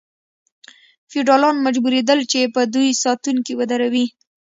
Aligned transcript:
فیوډالان 1.11 1.55
مجبوریدل 1.65 2.19
چې 2.31 2.51
په 2.55 2.61
دوی 2.73 2.89
ساتونکي 3.03 3.53
ودروي. 3.55 4.05